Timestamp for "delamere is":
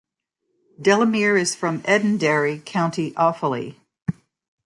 0.81-1.53